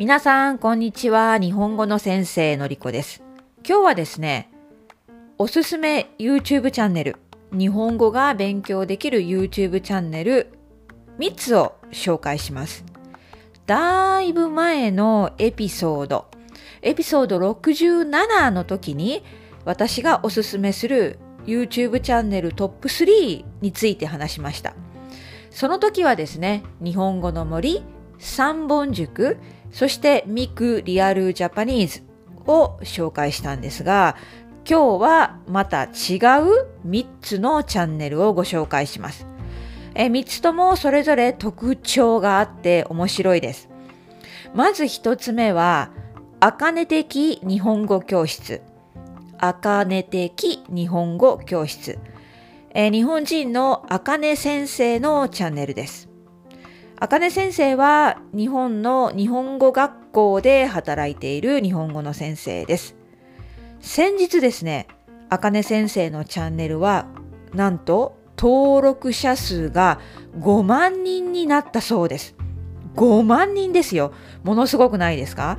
[0.00, 1.36] 皆さん、こんにちは。
[1.36, 3.22] 日本語の先生のりこです。
[3.68, 4.48] 今日はですね、
[5.36, 7.16] おすすめ YouTube チャンネル、
[7.52, 10.54] 日本語が勉強できる YouTube チャンネル
[11.18, 12.86] 3つを紹介します。
[13.66, 16.28] だいぶ前のエピソード、
[16.80, 19.22] エピソード67の時に
[19.66, 24.74] 私がおすすめする YouTube チャンネルトップ3について話しました。
[25.50, 27.84] その時はですね、日本語の森、
[28.18, 29.36] 三本塾、
[29.72, 32.02] そしてミクリアルジャパニーズ
[32.46, 34.16] を紹介したんですが、
[34.68, 35.90] 今日はまた違う
[36.86, 39.26] 3つのチャンネルをご紹介します。
[39.94, 43.68] え3つともそれぞれ特徴があって面白いです。
[44.54, 45.90] まず1つ目は、
[46.40, 48.62] あかね的日本語教室。
[49.38, 51.98] あかね的日本語教室。
[52.72, 56.09] え、日本人のあかね先生のチャンネルです。
[57.02, 62.94] あかね先生は日本の日本語学校で働いている日本語の先生です。
[63.80, 64.86] 先日ですね、
[65.30, 67.06] あかね先生のチャンネルは
[67.54, 69.98] なんと登録者数が
[70.40, 72.34] 5万人になったそうです。
[72.96, 74.12] 5万人ですよ。
[74.44, 75.56] ものすごくないですか？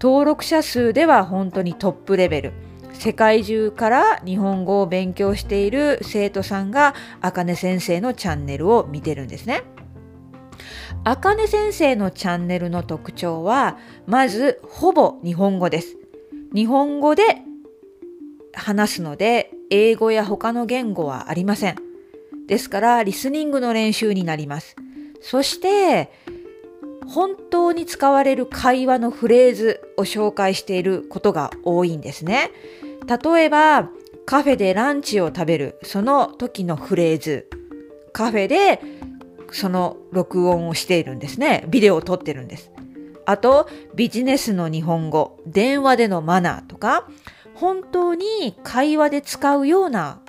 [0.00, 2.52] 登録者数では本当にトップレベル。
[2.94, 9.64] 世界中から日本語を勉強している生徒さんがあかね先生のチャンネルを見てるんですね。
[11.04, 15.96] あかね先生のチャンネルの特徴は、まずほぼ日本語です。
[16.54, 17.22] 日本語で
[18.52, 21.76] 話すので、英語や他の言語はありません。
[22.46, 24.76] ですから、リスニングの練習になります。
[25.20, 26.10] そして、
[27.06, 32.50] 本当に使われる会話のフレーズを紹介していることが多いんですね。
[33.06, 33.90] 例えば、
[34.26, 37.48] カフェでランチを食べる、その時のフレーズ。
[38.12, 38.80] カフェで
[39.52, 41.64] その録音をしているんですね。
[41.68, 42.70] ビデオを撮ってるんです。
[43.26, 47.08] あと、ビジネスの日本語、電話でのマナーとか、
[47.54, 50.20] 本当に会話で使うような、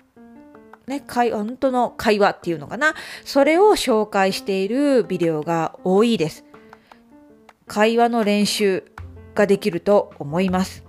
[0.87, 2.95] ね、会本当の会話っていうのかな。
[3.23, 6.43] それを紹介しているビデオが多いです。
[7.67, 8.83] 会話の練習
[9.35, 10.83] ができると思います。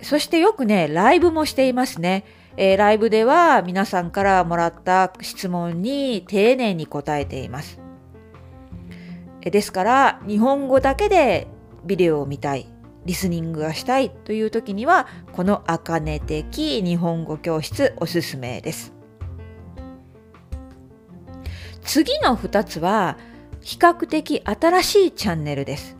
[0.00, 2.24] そしてよくね、ライブもしていますね。
[2.56, 7.80] えー、ライブでは皆さんからもらった質問に丁寧に答えています。
[9.40, 11.48] えですから、日本語だけで
[11.84, 12.68] ビデオを見たい、
[13.04, 18.92] リスニングがしたいという時には、このあかね的日本語教室おすすめです。
[21.82, 23.18] 次の2つは、
[23.60, 25.96] 比較的新しいチャンネルです。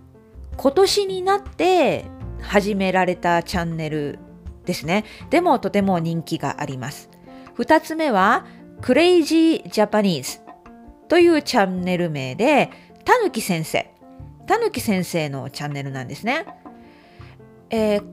[0.57, 2.05] 今年になって
[2.41, 4.19] 始められたチャンネル
[4.65, 5.05] ですね。
[5.31, 7.11] でもとても人気があります。
[7.55, 8.47] 二つ目は、
[8.81, 10.41] クレイジージャパニーズ
[11.09, 12.71] というチャンネル名で、
[13.05, 13.91] たぬき先生。
[14.47, 16.47] たぬき先生のチャンネルなんですね。
[17.71, 18.05] えー、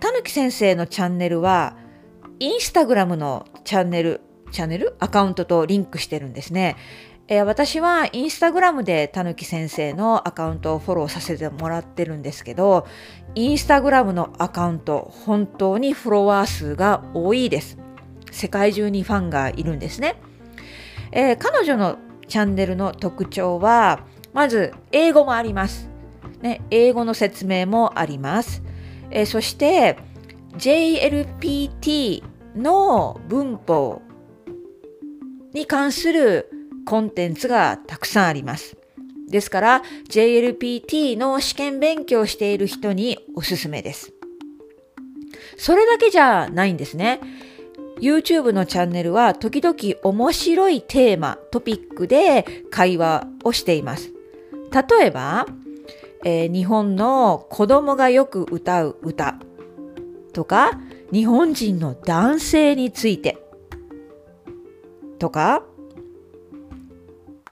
[0.00, 1.76] たぬき先生のチャンネルは、
[2.38, 4.20] インスタグラムのチャンネル、
[4.52, 4.96] チャンネル？
[4.98, 6.76] アカウントとリンクしてるんですね。
[7.30, 12.86] えー、私はインスタグラムでたぬき先生のアカウントをフォローさせてもらってるんですけど、
[13.34, 17.76] インスタグラムのアカウント、本当にフォロワー数が多いです。
[18.30, 20.16] 世界中にファンがいるんですね。
[21.12, 25.90] えー、彼女のチャンネルの特徴は、まず英語もあります。
[26.40, 28.62] ね、英語の説明もあります。
[29.10, 29.98] えー、そして
[30.56, 32.22] JLPT
[32.56, 34.00] の文法
[35.52, 36.50] に関する
[36.88, 38.78] コンテンツがたくさんあります。
[39.28, 44.14] ですから JLPT の試験勉強している人におすすめです。
[45.58, 47.20] それだけじゃないんですね。
[48.00, 54.10] YouTube のチャンネルは時々面白いテーマ、トピックで会話をしています。
[54.72, 55.44] 例えば、
[56.24, 59.38] えー、日本の子供がよく歌う歌
[60.32, 60.80] とか、
[61.12, 63.36] 日本人の男性について
[65.18, 65.67] とか、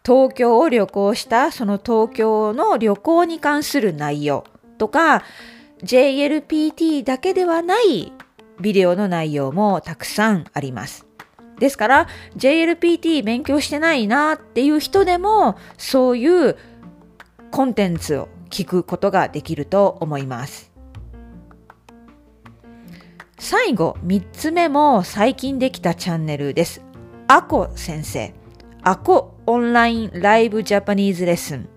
[0.06, 4.44] 東京を旅行したその東京の旅行に関する内容
[4.78, 5.24] とか
[5.82, 8.12] JLPT だけではない
[8.60, 11.06] ビデオの内容もたくさんあります。
[11.58, 12.06] ですから
[12.36, 16.56] JLPT 勉強してないなっていう人でもそういう
[17.50, 20.70] コンテンツを聞くことができると思います。
[23.40, 26.84] 最後3つ目も最近できたチャンネルです。
[27.26, 28.32] あこ先生。
[28.82, 31.68] アコオンラインライブジャパニーズレッスン。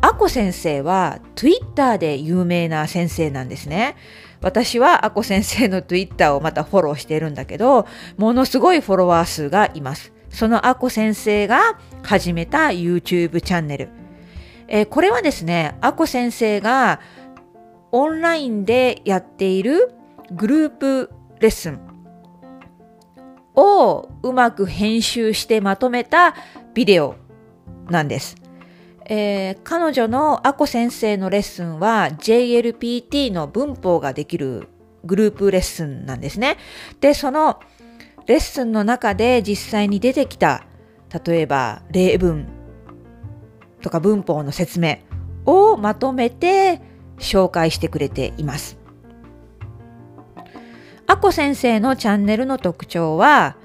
[0.00, 3.96] アコ先生は Twitter で有名な先生なんですね。
[4.40, 7.86] 私はアコ先生の Twitter をまたフォローしているんだけど、
[8.16, 10.12] ものすごいフォロワー数がいます。
[10.30, 13.88] そのアコ先生が始めた YouTube チャンネル。
[14.68, 17.00] えー、これはですね、あこ先生が
[17.90, 19.92] オンラインでやっている
[20.30, 21.10] グループ
[21.40, 21.91] レッスン
[23.54, 26.34] をうまく編集してまとめた
[26.74, 27.16] ビデオ
[27.88, 28.36] なんです。
[29.06, 34.68] えー、彼女のあこ先生のレッスンは JLPT の文法ができる
[35.04, 36.56] グループレッスンなんですね。
[37.00, 37.60] で、その
[38.26, 40.64] レッスンの中で実際に出てきた
[41.24, 42.46] 例えば例文
[43.82, 44.98] とか文法の説明
[45.44, 46.80] をまとめて
[47.18, 48.81] 紹介してくれています。
[51.12, 53.58] あこ先生のチャンネルの特徴は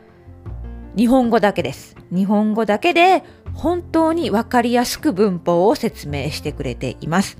[0.98, 1.96] 日本語だけです。
[2.14, 3.24] 日本語だけで
[3.54, 7.38] 本当にわかりやすく文法を説明してくれています。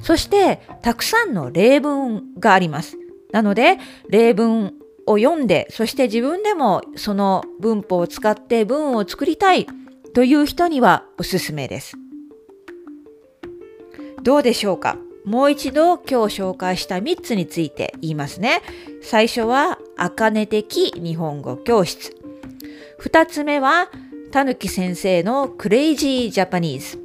[0.00, 2.96] そしてたくさんの例文があります。
[3.32, 3.76] なので
[4.08, 4.72] 例文
[5.06, 9.66] を読んで、そして自分でもその文法を使って文を作りたい
[10.14, 11.98] という人にはおすすめです。
[14.22, 14.96] どうでしょうか？
[15.24, 18.60] もう一度今日紹介した3つについて言いますね。
[19.02, 22.14] 最初は、あかね的日本語教室。
[23.02, 23.90] 2つ目は、
[24.30, 26.98] たぬき先生のクレイジージャパニーズ。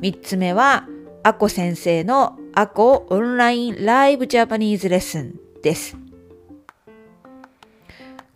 [0.00, 0.86] 3つ目は、
[1.22, 5.96] あこ先生のあこオンラインライブジャパニーズレッスンです。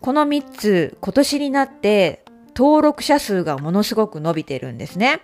[0.01, 2.25] この3つ、今年になって
[2.57, 5.21] 登録者数がものすごく伸びてるんですね。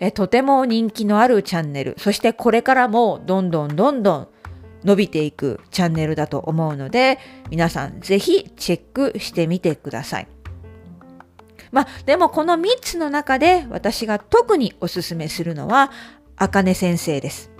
[0.00, 4.28] えとても人気のあるチャンネル、そしてこれからもどんどんどんどん
[4.84, 7.18] 伸びていくチャンネルだと思うので、
[7.50, 10.28] 皆さんぜひチェックしてみてください。
[11.72, 15.90] まあ、でもこの3つの中で私が特におすすめするのは、
[16.36, 17.50] あかね先生です。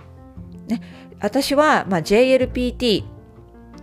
[0.67, 0.81] ね、
[1.19, 3.03] 私は、まあ、JLPT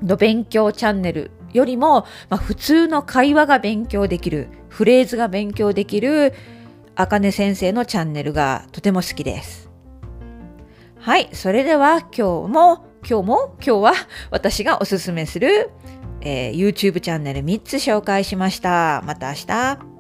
[0.03, 6.33] の勉強チャンネルよりも、まあ、普通の会話が勉強できる、フレーズが勉強できる、
[6.96, 9.70] あかね先生のチャンネルがとても好きです。
[10.99, 13.93] はい、それでは今日も、今日も、今日は
[14.31, 15.70] 私がおすすめする、
[16.20, 19.02] えー、YouTube チャンネル3つ紹介しました。
[19.05, 19.94] また明日。